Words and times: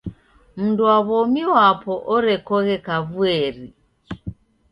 Mndu 0.61 0.81
wa 0.89 0.97
w'omi 1.07 1.43
wapo 1.53 1.93
orekoghe 2.15 2.75
kavuieri. 2.85 3.65